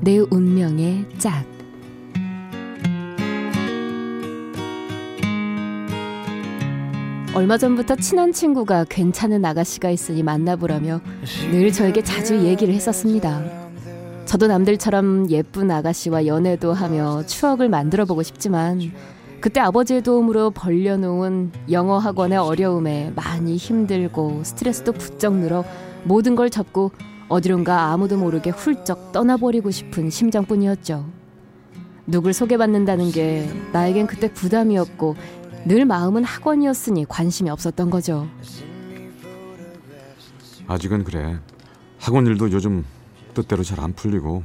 [0.00, 1.44] 내 운명의 짝
[7.34, 11.00] 얼마 전부터 친한 친구가 괜찮은 아가씨가 있으니 만나보라며
[11.50, 13.42] 늘 저에게 자주 얘기를 했었습니다.
[14.24, 18.92] 저도 남들처럼 예쁜 아가씨와 연애도 하며 추억을 만들어 보고 싶지만
[19.40, 25.64] 그때 아버지의 도움으로 벌려놓은 영어 학원의 어려움에 많이 힘들고 스트레스도 부쩍 늘어
[26.04, 26.92] 모든 걸 접고
[27.28, 31.06] 어디론가 아무도 모르게 훌쩍 떠나버리고 싶은 심정뿐이었죠.
[32.06, 35.14] 누굴 소개받는다는 게 나에겐 그때 부담이었고
[35.66, 38.26] 늘 마음은 학원이었으니 관심이 없었던 거죠.
[40.66, 41.38] 아직은 그래.
[41.98, 42.84] 학원 일도 요즘
[43.34, 44.42] 뜻대로 잘 안 풀리고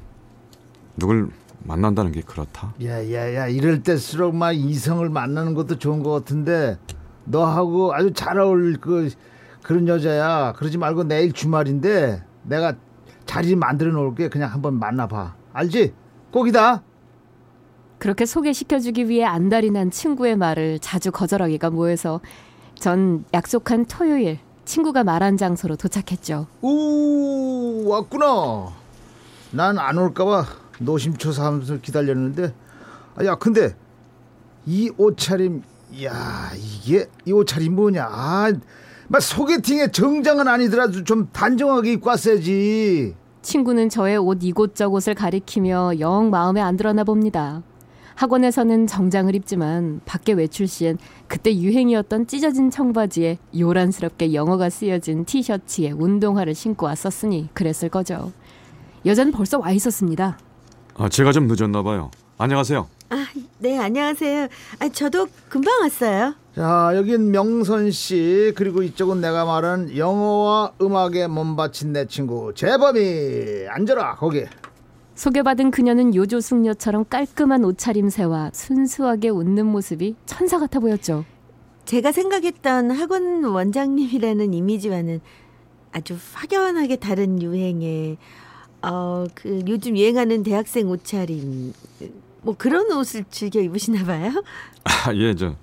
[0.98, 1.30] 누굴
[1.64, 2.74] 만난다는 게 그렇다.
[2.84, 6.78] 야야야 이럴 때수록 막 이성을 만나는 것도 좋은 것 같은데
[7.26, 9.10] 너하고 아주 잘 어울릴 그
[9.62, 10.54] 그런 여자야.
[10.58, 12.74] 그러지 말고 내일 주말인데 내가
[13.26, 14.30] 자리 만들어 놓을게.
[14.30, 15.36] 그냥 한번 만나봐.
[15.54, 15.94] 알지?
[16.32, 16.84] 꼭이다.
[18.00, 22.20] 그렇게 소개시켜주기 위해 안달이 난 친구의 말을 자주 거절하기가 뭐해서
[22.78, 26.48] 전 약속한 토요일 친구가 말한 장소로 도착했죠.
[26.62, 28.74] 오 왔구나.
[29.52, 30.46] 난 안 올까봐
[30.80, 32.54] 노심초사하면서 기다렸는데
[33.24, 33.76] 야 근데
[34.66, 35.62] 이 옷차림
[36.04, 38.52] 야 이게 이 옷차림 뭐냐 아,
[39.14, 43.14] 막 소개팅의 정장은 아니더라도 좀 단정하게 입고 왔어야지
[43.44, 47.62] 친구는 저의 옷 이곳저곳을 가리키며 영 마음에 안 들었나 봅니다.
[48.16, 50.98] 학원에서는 정장을 입지만 밖에 외출 시엔
[51.28, 58.32] 그때 유행이었던 찢어진 청바지에 요란스럽게 영어가 쓰여진 티셔츠에 운동화를 신고 왔었으니 그랬을 거죠.
[59.06, 60.40] 여자는 벌써 와 있었습니다.
[60.96, 62.10] 아, 제가 좀 늦었나 봐요.
[62.40, 62.88] 안녕하세요.
[63.10, 63.28] 아,
[63.60, 64.48] 네, 안녕하세요.
[64.80, 66.34] 아, 저도 금방 왔어요.
[66.56, 74.16] 자 여긴 명선 씨 그리고 이쪽은 내가 말한 영어와 음악에 몸바친 내 친구 재범이 앉아라
[74.16, 74.46] 거기
[75.16, 81.26] 소개받은 그녀는 요조숙녀처럼 깔끔한 옷차림새와 순수하게 웃는 모습이 천사 같아 보였죠.
[81.86, 85.22] 제가 생각했던 학원 원장님이라는 이미지와는
[85.92, 88.18] 아주 확연하게 다른 유행의
[88.82, 91.74] 어, 그 요즘 유행하는 대학생 옷차림
[92.42, 94.32] 뭐 그런 옷을 즐겨 입으시나 봐요.
[94.84, 95.56] 아, 예, 저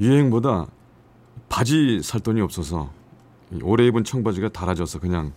[0.00, 0.66] 유행보다
[1.48, 2.90] 바지 살 돈이 없어서
[3.62, 5.32] 오래 입은 청바지가 닳아져서 그냥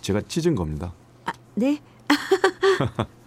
[0.00, 0.92] 제가 찢은 겁니다.
[1.24, 1.80] 아, 네.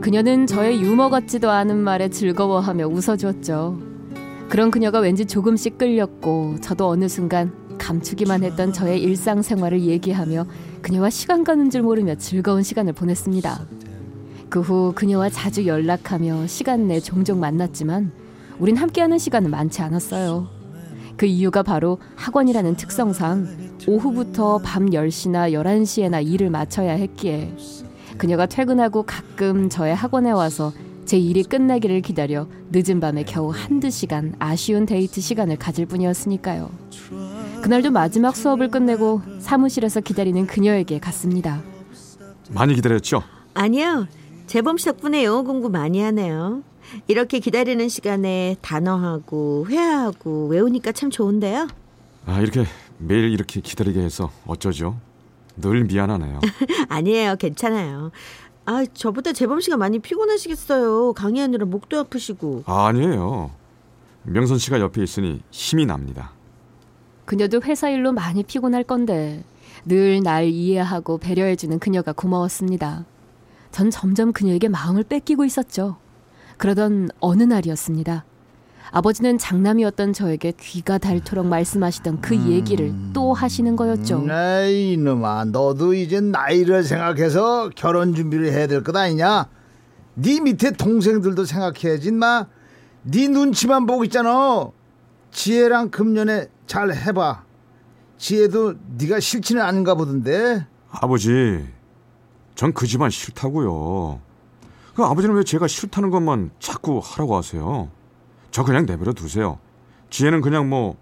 [0.00, 3.78] 그녀는 저의 유머 같지도 않은 말에 즐거워하며 웃어주었죠.
[4.48, 10.46] 그런 그녀가 왠지 조금씩 끌렸고 저도 어느 순간 감추기만 했던 저의 일상생활을 얘기하며
[10.80, 13.66] 그녀와 시간 가는 줄 모르며 즐거운 시간을 보냈습니다.
[14.50, 18.12] 그 후 그녀와 자주 연락하며 시간 내 종종 만났지만
[18.58, 20.48] 우린 함께하는 시간은 많지 않았어요.
[21.16, 27.54] 그 이유가 바로 학원이라는 특성상 오후부터 밤 10시나 11시에나 일을 마쳐야 했기에
[28.16, 30.72] 그녀가 퇴근하고 가끔 저의 학원에 와서
[31.04, 36.70] 제 일이 끝나기를 기다려 늦은 밤에 겨우 한두 시간 아쉬운 데이트 시간을 가질 뿐이었으니까요.
[37.62, 41.62] 그날도 마지막 수업을 끝내고 사무실에서 기다리는 그녀에게 갔습니다.
[42.50, 43.22] 많이 기다렸죠?
[43.54, 44.06] 아니요.
[44.48, 46.62] 재범 씨 덕분에 영어 공부 많이 하네요.
[47.06, 51.68] 이렇게 기다리는 시간에 단어하고 회화하고 외우니까 참 좋은데요.
[52.26, 52.64] 아, 이렇게
[52.98, 54.96] 매일 이렇게 기다리게 해서 어쩌죠?
[55.56, 56.40] 늘 미안하네요.
[56.88, 57.36] 아니에요.
[57.36, 58.10] 괜찮아요.
[58.64, 61.12] 아, 저보다 재범 씨가 많이 피곤하시겠어요.
[61.12, 62.64] 강의하느라 목도 아프시고.
[62.66, 63.50] 아, 아니에요.
[64.22, 66.32] 명선 씨가 옆에 있으니 힘이 납니다.
[67.26, 69.44] 그녀도 회사 일로 많이 피곤할 건데
[69.84, 73.04] 늘 날 이해하고 배려해주는 그녀가 고마웠습니다.
[73.70, 75.96] 전 점점 그녀에게 마음을 뺏기고 있었죠.
[76.56, 78.24] 그러던 어느 날이었습니다.
[78.90, 84.26] 아버지는 장남이었던 저에게 귀가 닳도록 말씀하시던 그 얘기를 또 하시는 거였죠.
[84.30, 89.46] 에이 이놈아 너도 이제 나이를 생각해서 결혼 준비를 해야 될 것 아니냐?
[90.14, 94.70] 네 밑에 동생들도 생각해야지 마네 눈치만 보고 있잖아.
[95.32, 97.44] 지혜랑 금년에 잘 해봐.
[98.16, 100.66] 지혜도 네가 싫지는 않은가 보던데.
[100.90, 101.64] 아버지,
[102.58, 104.20] 전 그 집안 싫다고요.
[104.96, 107.88] 그 아버지는 왜 제가 싫다는 것만 자꾸 하라고 하세요?
[108.50, 109.60] 저 그냥 내버려 두세요.
[110.10, 110.96] 지혜는 그냥 뭐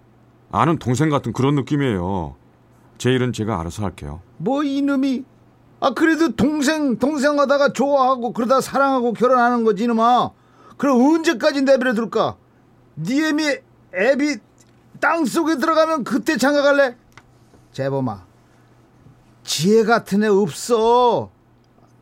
[0.52, 2.36] 아는 동생 같은 그런 느낌이에요.
[2.98, 4.20] 제 일은 제가 알아서 할게요.
[4.36, 5.24] 뭐 이놈이
[5.80, 10.32] 아 그래도 동생 동생 하다가 좋아하고 그러다 사랑하고 결혼하는 거지 이놈아
[10.76, 12.36] 그럼 언제까지 내버려 둘까
[12.96, 13.44] 네 애미
[13.94, 14.36] 애비
[15.00, 16.96] 땅속에 들어가면 그때 장가 갈래
[17.72, 18.26] 재범아
[19.42, 21.30] 지혜 같은 애 없어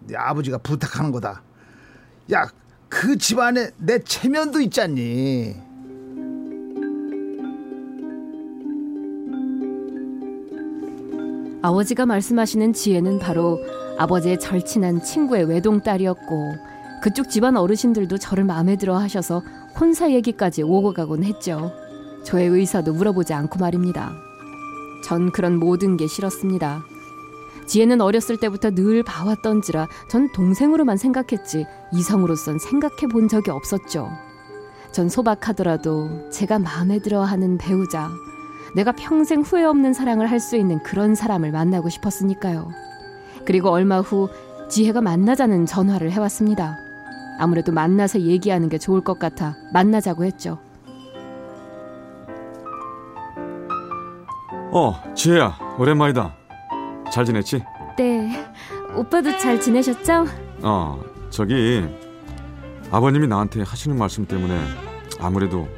[0.07, 1.43] 네 아버지가 부탁하는 거다
[2.33, 2.49] 야
[2.95, 5.57] 그 집안에 내 체면도 있잖니
[11.61, 13.59] 아버지가 말씀하시는 지혜는 바로
[13.99, 16.55] 아버지의 절친한 친구의 외동딸이었고
[17.03, 19.43] 그쪽 집안 어르신들도 저를 마음에 들어 하셔서
[19.79, 21.73] 혼사 얘기까지 오고 가곤 했죠.
[22.23, 24.13] 저의 의사도 물어보지 않고 말입니다.
[25.05, 26.85] 전 그런 모든 게 싫었습니다.
[27.67, 34.11] 지혜는 어렸을 때부터 늘 봐왔던지라 전 동생으로만 생각했지 이성으로선 생각해 본 적이 없었죠.
[34.93, 38.11] 전 소박하더라도 제가 마음에 들어 하는 배우자,
[38.77, 42.69] 내가 평생 후회 없는 사랑을 할 수 있는 그런 사람을 만나고 싶었으니까요.
[43.45, 44.29] 그리고 얼마 후
[44.69, 46.77] 지혜가 만나자는 전화를 해왔습니다.
[47.39, 50.59] 아무래도 만나서 얘기하는 게 좋을 것 같아 만나자고 했죠.
[54.73, 56.44] 어, 지혜야, 오랜만이다.
[57.15, 57.63] 잘 지냈지?
[57.97, 58.45] 네,
[58.97, 60.27] 오빠도 잘 지내셨죠?
[60.63, 61.01] 어,
[61.31, 61.85] 저기
[62.91, 64.61] 아버님이 나한테 하시는 말씀 때문에
[65.21, 65.69] 아무래도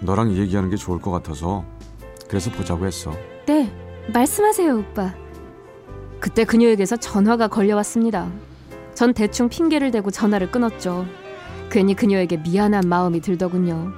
[0.00, 1.62] 너랑 얘기하는 게 좋을 것 같아서
[2.26, 3.12] 그래서 보자고 했어.
[3.44, 3.70] 네,
[4.14, 5.12] 말씀하세요, 오빠.
[6.20, 8.32] 그때 그녀에게서 전화가 걸려왔습니다.
[8.94, 11.04] 전 대충 핑계를 대고 전화를 끊었죠.
[11.70, 13.92] 괜히 그녀에게 미안한 마음이 들더군요.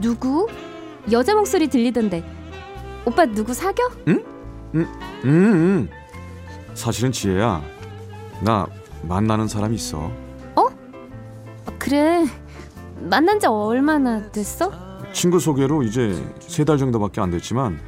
[0.00, 0.48] 누구?
[1.12, 2.24] 여자 목소리 들리던데.
[3.04, 3.84] 오빠 누구 사겨?
[4.80, 4.86] 음,
[5.24, 5.88] 음.
[6.74, 7.62] 사실은 지혜야,
[8.42, 8.66] 나
[9.02, 10.10] 만나는 사람 있어.
[11.78, 12.26] 그래.
[13.00, 14.72] 만난 지 얼마나 됐어?
[15.12, 17.78] 친구 소개로 이제 세 달 정도밖에 안 됐지만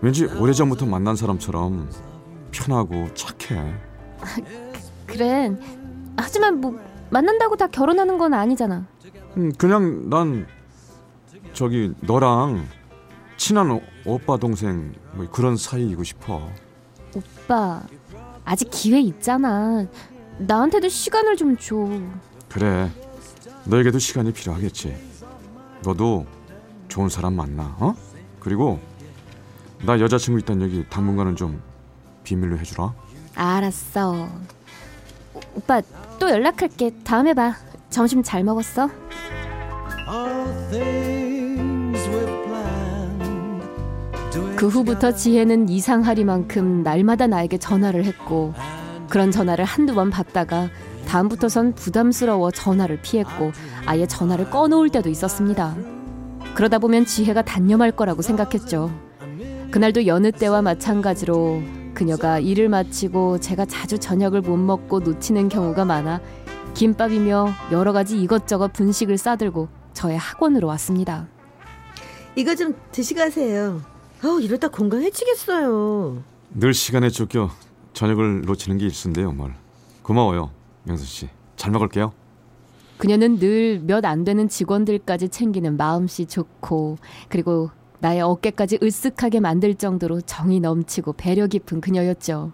[0.00, 1.90] 왠지 오래전부터 만난 사람처럼
[2.50, 3.74] 편하고 착해.
[5.06, 5.54] 그래.
[6.16, 6.78] 하지만 뭐
[7.10, 8.86] 만난다고 다 결혼하는 건 아니잖아.
[9.36, 10.46] 음, 그냥 난
[11.52, 12.66] 저기 너랑
[13.36, 13.80] 친한
[14.10, 16.50] 오, 오빠 동생 뭐 그런 사이이고 싶어.
[17.14, 17.80] 오빠
[18.44, 19.86] 아직 기회 있잖아.
[20.38, 21.76] 나한테도 시간을 좀 줘.
[22.48, 22.90] 그래.
[23.64, 24.96] 너에게도 시간이 필요하겠지.
[25.84, 26.26] 너도
[26.88, 27.76] 좋은 사람 만나.
[27.78, 27.94] 어?
[28.40, 28.80] 그리고
[29.84, 31.62] 나 여자친구 있다는 얘기 당분간은 좀
[32.24, 32.92] 비밀로 해주라.
[33.36, 34.28] 알았어.
[35.34, 35.80] 오, 오빠
[36.18, 36.90] 또 연락할게.
[37.04, 37.54] 다음에 봐.
[37.90, 38.88] 점심 잘 먹었어?
[44.56, 48.54] 그 후부터 지혜는 이상하리만큼 날마다 나에게 전화를 했고
[49.08, 50.68] 그런 전화를 한두 번 받다가
[51.08, 53.50] 다음부터선 부담스러워 전화를 피했고
[53.86, 55.76] 아예 전화를 꺼놓을 때도 있었습니다.
[56.54, 58.92] 그러다 보면 지혜가 단념할 거라고 생각했죠.
[59.72, 61.62] 그날도 여느 때와 마찬가지로
[61.94, 66.20] 그녀가 일을 마치고 제가 자주 저녁을 못 먹고 놓치는 경우가 많아
[66.74, 71.26] 김밥이며 여러 가지 이것저것 분식을 싸들고 저의 학원으로 왔습니다.
[72.36, 73.89] 이거 좀 드시가세요.
[74.24, 76.22] 어 이러다 건강해지겠어요.
[76.54, 77.50] 늘 시간에 쫓겨
[77.92, 79.54] 저녁을 놓치는 게 일순데요, 뭘.
[80.02, 80.50] 고마워요,
[80.84, 81.28] 명선 씨.
[81.56, 82.12] 잘 먹을게요.
[82.98, 90.20] 그녀는 늘 몇 안 되는 직원들까지 챙기는 마음씨 좋고 그리고 나의 어깨까지 으쓱하게 만들 정도로
[90.22, 92.52] 정이 넘치고 배려 깊은 그녀였죠.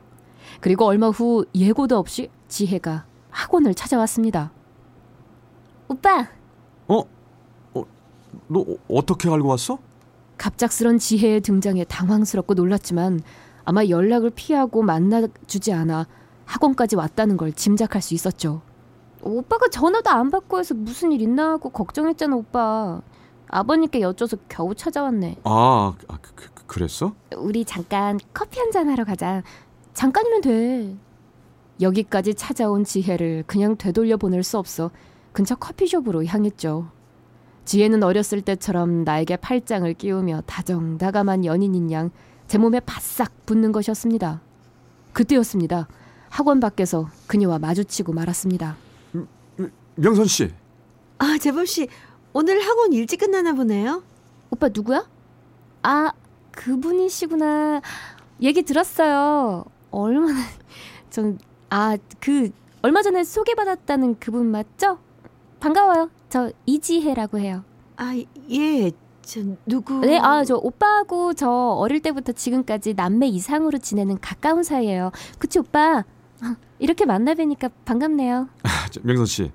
[0.61, 4.53] 그리고 얼마 후 예고도 없이 지혜가 학원을 찾아왔습니다.
[5.89, 6.29] 오빠,
[6.89, 6.99] 어?
[7.75, 7.85] 어?
[8.49, 9.79] 너 어- 어떻게 알고 왔어?
[10.39, 13.21] 갑작스런 지혜의 등장에 당황스럽고 놀랐지만
[13.65, 16.07] 아마 연락을 피하고 만나주지 않아
[16.45, 18.63] 학원까지 왔다는 걸 짐작할 수 있었죠.
[19.23, 23.01] 오빠가 전화도 안 받고 해서 무슨 일 있나 하고 걱정했잖아, 오빠.
[23.49, 25.39] 아버님께 여쭤서 겨우 찾아왔네.
[25.45, 27.15] 아, 아 그, 그, 그랬어?
[27.37, 29.43] 우리 잠깐 커피 한 잔 하러 가자.
[29.95, 30.97] 잠깐이면 돼.
[31.81, 34.91] 여기까지 찾아온 지혜를 그냥 되돌려 보낼 수 없어
[35.33, 36.89] 근처 커피숍으로 향했죠.
[37.67, 42.11] 지혜는 어렸을 때처럼 나에게 팔짱을 끼우며 다정다감한 연인인 양
[42.47, 44.41] 제 몸에 바싹 붙는 것이었습니다.
[45.13, 45.89] 그때였습니다.
[46.29, 48.77] 학원 밖에서 그녀와 마주치고 말았습니다.
[49.97, 50.53] 명선 씨.
[51.19, 51.89] 아 재범 씨
[52.33, 54.03] 오늘 학원 일찍 끝나나 보네요.
[54.51, 55.09] 오빠 누구야?
[55.83, 56.13] 아,
[56.53, 57.81] 그분이시구나.
[58.43, 59.65] 얘기 들었어요.
[59.91, 60.39] 얼마나
[61.11, 61.39] 전
[61.71, 62.51] 아, 그
[62.83, 64.99] 얼마 전에 소개받았다는 그분 맞죠?
[65.59, 66.11] 반가워요.
[66.37, 67.65] 저 이지혜라고 해요.
[67.97, 68.15] 아
[68.51, 68.91] 예.
[69.23, 70.01] 저 누구?
[70.01, 75.13] 네, 아, 저 오빠하고 저 어릴 때부터 지금까지 남매 이상으로 지내는 가까운 사이예요.
[75.39, 76.05] 그치 오빠?
[76.43, 78.51] 아, 이렇게 만나 뵈니까 반갑네요.
[78.65, 79.51] 아, 저, 명선 씨.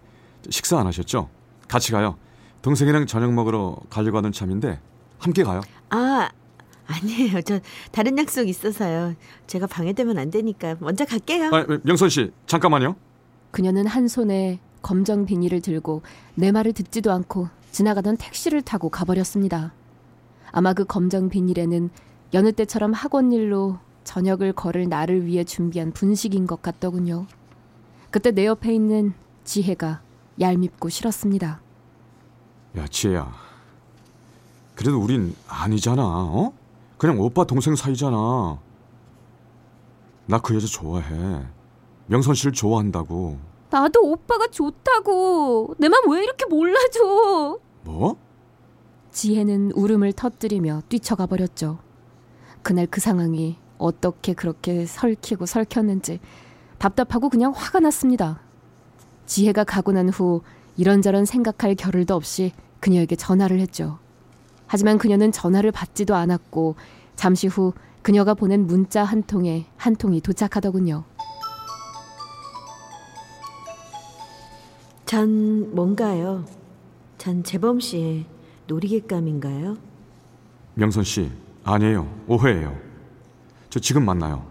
[0.49, 1.29] 식사 안 하셨죠?
[1.67, 2.17] 같이 가요.
[2.63, 4.79] 동생이랑 저녁 먹으러 가려고 하는 참인데
[5.19, 5.61] 함께 가요.
[5.91, 6.31] 아,
[6.87, 7.43] 아니에요.
[7.43, 7.59] 저
[7.91, 9.13] 다른 약속 있어서요.
[9.45, 11.51] 제가 방해되면 안 되니까 먼저 갈게요.
[11.53, 12.95] 아, 명선 씨 잠깐만요.
[13.51, 16.01] 그녀는 한 손에 검정 비닐을 들고
[16.35, 19.73] 내 말을 듣지도 않고 지나가던 택시를 타고 가버렸습니다.
[20.51, 21.89] 아마 그 검정 비닐에는
[22.33, 27.27] 여느 때처럼 학원 일로 저녁을 걸을 나를 위해 준비한 분식인 것 같더군요.
[28.09, 30.01] 그때 내 옆에 있는 지혜가
[30.39, 31.61] 얄밉고 싫었습니다.
[32.77, 33.31] 야 지혜야.
[34.75, 36.01] 그래도 우린 아니잖아.
[36.03, 36.53] 어?
[36.97, 38.57] 그냥 오빠 동생 사이잖아.
[40.27, 41.43] 나 그 여자 좋아해.
[42.07, 43.37] 명선 씨를 좋아한다고.
[43.71, 45.75] 나도 오빠가 좋다고.
[45.79, 47.59] 내 맘 왜 이렇게 몰라줘?
[47.83, 48.17] 뭐?
[49.11, 51.79] 지혜는 울음을 터뜨리며 뛰쳐가 버렸죠.
[52.61, 56.19] 그날 그 상황이 어떻게 그렇게 설키고 설켰는지
[56.77, 58.41] 답답하고 그냥 화가 났습니다.
[59.25, 60.41] 지혜가 가고 난 후
[60.77, 63.99] 이런저런 생각할 겨를도 없이 그녀에게 전화를 했죠.
[64.67, 66.75] 하지만 그녀는 전화를 받지도 않았고
[67.15, 71.03] 잠시 후 그녀가 보낸 문자 한 통에 한 통이 도착하더군요.
[75.11, 76.45] 전 뭔가요?
[77.17, 78.23] 전 재범 씨의
[78.67, 79.75] 놀이객감인가요?
[80.75, 81.29] 명선 씨
[81.65, 82.09] 아니에요.
[82.29, 82.77] 오해예요.
[83.69, 84.47] 저 지금 만나요.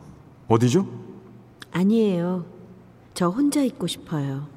[0.48, 0.86] 어디죠?
[1.72, 2.44] 아니에요.
[3.14, 4.48] 저 혼자 있고 싶어요.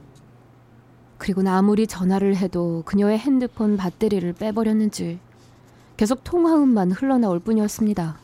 [1.17, 5.19] 그리고 아무리 전화를 해도 그녀의 핸드폰 배터리를 빼버렸는지
[5.95, 8.17] 계속 통화음만 흘러나올 뿐이었습니다.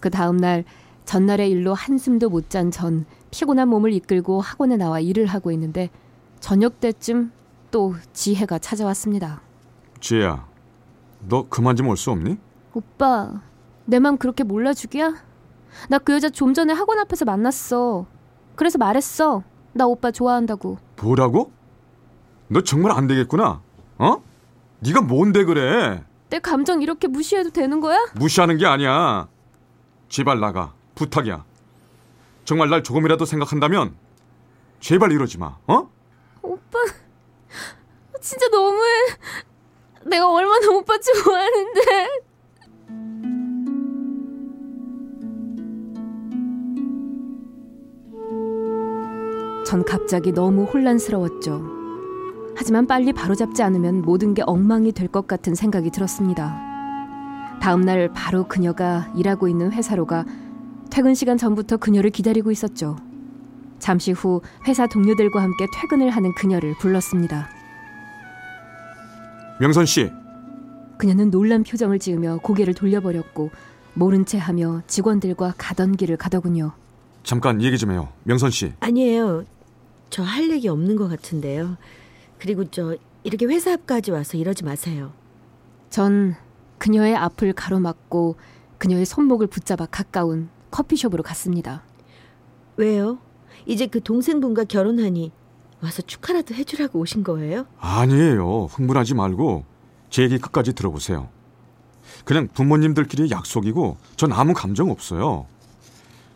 [0.00, 0.64] 그 다음 날
[1.04, 5.90] 전날의 일로 한숨도 못 잔 전 피곤한 몸을 이끌고 학원에 나와 일을 하고 있는데
[6.44, 7.32] 저녁 때쯤
[7.70, 9.40] 또 지혜가 찾아왔습니다.
[10.00, 10.46] 지혜야.
[11.26, 12.36] 너 그만 좀 올 수 없니?
[12.74, 13.40] 오빠,
[13.86, 15.14] 내 맘 그렇게 몰라주기야?
[15.88, 18.04] 나 그 여자 좀 전에 학원 앞에서 만났어.
[18.56, 19.42] 그래서 말했어.
[19.72, 20.76] 나 오빠 좋아한다고.
[21.00, 21.50] 뭐라고?
[22.48, 23.62] 너 정말 안 되겠구나.
[23.96, 24.22] 어?
[24.80, 26.04] 네가 뭔데 그래?
[26.28, 27.96] 내 감정 이렇게 무시해도 되는 거야?
[28.16, 29.28] 무시하는 게 아니야.
[30.10, 30.74] 제발 나가.
[30.94, 31.42] 부탁이야.
[32.44, 33.94] 정말 날 조금이라도 생각한다면
[34.80, 35.56] 제발 이러지 마.
[35.66, 35.88] 어?
[36.44, 36.78] 오빠,
[38.20, 38.90] 진짜 너무해.
[40.06, 41.80] 내가 얼마나 오빠 좋아하는데.
[49.66, 51.62] 전 갑자기 너무 혼란스러웠죠.
[52.56, 56.54] 하지만 빨리 바로잡지 않으면 모든 게 엉망이 될 것 같은 생각이 들었습니다.
[57.60, 60.24] 다음 날 바로 그녀가 일하고 있는 회사로 가
[60.90, 62.96] 퇴근 시간 전부터 그녀를 기다리고 있었죠.
[63.84, 67.50] 잠시 후 회사 동료들과 함께 퇴근을 하는 그녀를 불렀습니다.
[69.60, 70.10] 명선 씨.
[70.96, 73.50] 그녀는 놀란 표정을 지으며 고개를 돌려버렸고
[73.92, 76.72] 모른 채 하며 직원들과 가던 길을 가더군요.
[77.24, 78.08] 잠깐 얘기 좀 해요.
[78.22, 78.72] 명선 씨.
[78.80, 79.44] 아니에요.
[80.08, 81.76] 저 할 얘기 없는 것 같은데요.
[82.38, 85.12] 그리고 저 이렇게 회사 앞까지 와서 이러지 마세요.
[85.90, 86.36] 전
[86.78, 88.36] 그녀의 앞을 가로막고
[88.78, 91.82] 그녀의 손목을 붙잡아 가까운 커피숍으로 갔습니다.
[92.78, 93.18] 왜요?
[93.66, 95.32] 이제 그 동생분과 결혼하니
[95.82, 97.66] 와서 축하라도 해주라고 오신 거예요?
[97.78, 98.66] 아니에요.
[98.66, 99.64] 흥분하지 말고
[100.10, 101.28] 제 얘기 끝까지 들어보세요.
[102.24, 105.46] 그냥 부모님들끼리 약속이고 전 아무 감정 없어요.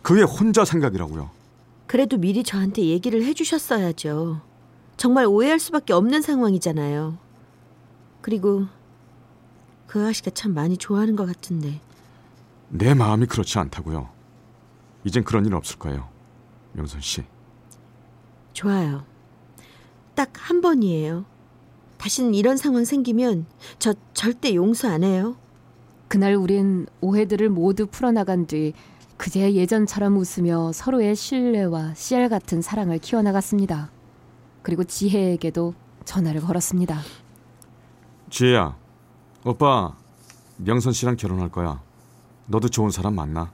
[0.02, 1.30] 그게 혼자 생각이라고요.
[1.86, 4.40] 그래도 미리 저한테 얘기를 해주셨어야죠.
[4.96, 7.16] 정말 오해할 수밖에 없는 상황이잖아요.
[8.20, 8.66] 그리고
[9.86, 11.80] 그 아씨가 참 많이 좋아하는 것 같은데
[12.68, 14.08] 내 마음이 그렇지 않다고요.
[15.04, 16.08] 이젠 그런 일 없을 거예요.
[16.78, 17.24] 명선 씨.
[18.52, 19.04] 좋아요.
[20.14, 21.24] 딱 한 번이에요.
[21.98, 23.46] 다시는 이런 상황 생기면
[23.78, 25.36] 저 절대 용서 안 해요.
[26.06, 28.72] 그날 우린 오해들을 모두 풀어나간 뒤
[29.16, 33.90] 그제 예전처럼 웃으며 서로의 신뢰와 씨알 같은 사랑을 키워나갔습니다.
[34.62, 37.00] 그리고 지혜에게도 전화를 걸었습니다.
[38.30, 38.76] 지혜야.
[39.44, 39.96] 오빠
[40.58, 41.82] 명선 씨랑 결혼할 거야.
[42.46, 43.52] 너도 좋은 사람 만나.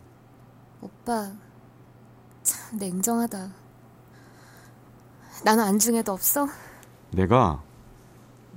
[0.82, 1.43] 오빠 참
[2.78, 3.50] 냉정하다.
[5.44, 6.48] 나는 안중에도 없어?
[7.10, 7.62] 내가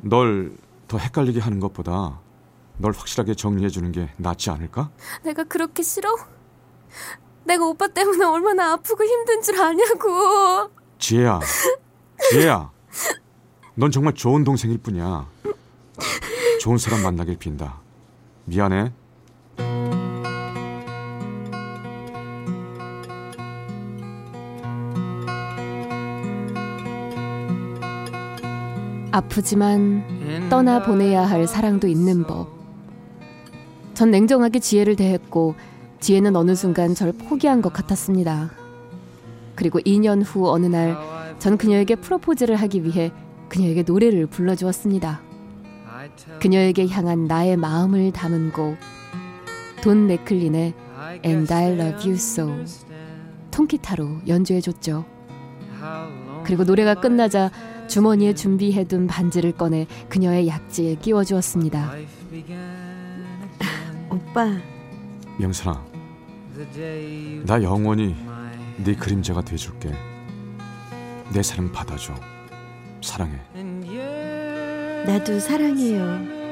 [0.01, 0.57] 널
[0.87, 2.19] 더 헷갈리게 하는 것보다
[2.77, 4.89] 널 확실하게 정리해 주는 게 낫지 않을까?
[5.23, 6.15] 내가 그렇게 싫어?
[7.43, 10.69] 내가 오빠 때문에 얼마나 아프고 힘든 줄 아냐고.
[10.99, 11.39] 지혜야.
[12.29, 12.71] 지혜야.
[13.75, 15.27] 넌 정말 좋은 동생일 뿐이야.
[16.61, 17.79] 좋은 사람 만나길 빈다.
[18.45, 18.93] 미안해.
[29.17, 32.47] 아프지만 떠나 보내야 할 사랑도 있는 법.
[33.93, 35.55] 전 냉정하게 지혜를 대했고
[35.99, 38.51] 지혜는 어느 순간 절 포기한 것 같았습니다.
[39.55, 43.11] 그리고 2년 후 어느 날 전 그녀에게 프로포즈를 하기 위해
[43.49, 45.21] 그녀에게 노래를 불러주었습니다.
[46.39, 48.75] 그녀에게 향한 나의 마음을 담은 곡
[49.83, 50.73] 돈 맥클린의
[51.23, 52.51] And I Love You So
[53.51, 55.05] 통기타로 연주해줬죠.
[56.43, 57.51] 그리고 노래가 끝나자
[57.87, 61.91] 주머니에 준비해둔 반지를 꺼내 그녀의 약지에 끼워 주었습니다.
[64.09, 64.47] 오빠
[65.39, 65.85] 영선아,
[67.45, 68.15] 나 영원히
[68.83, 69.91] 네 그림자가 돼줄게.
[71.33, 72.13] 내 사랑 받아줘.
[73.01, 73.37] 사랑해.
[75.05, 76.47] 나도 사랑해요.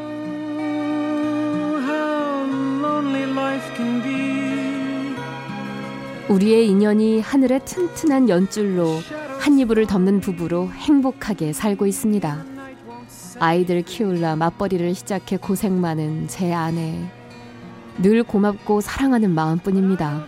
[6.30, 9.00] 우리의 인연이 하늘의 튼튼한 연줄로
[9.46, 12.46] 한 이불을 덮는 부부로 행복하게 살고 있습니다.
[13.38, 17.00] 아이들 키울라 맞벌이를 시작해 고생 많은 제 아내.
[18.02, 20.25] 늘 고맙고 사랑하는 마음뿐입니다.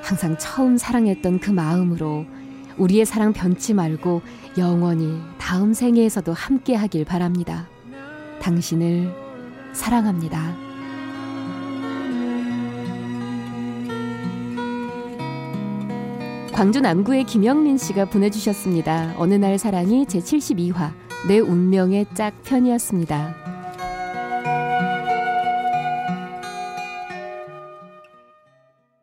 [0.00, 2.24] 항상 처음 사랑했던 그 마음으로
[2.78, 4.22] 우리의 사랑 변치 말고
[4.56, 7.68] 영원히 다음 생애에서도 함께 하길 바랍니다.
[8.40, 9.14] 당신을
[9.74, 10.69] 사랑합니다.
[16.60, 19.14] 광주 남구의 김영민 씨가 보내주셨습니다.
[19.16, 20.92] 어느 날 사랑이 제 72화
[21.26, 23.39] 내 운명의 짝편이었습니다.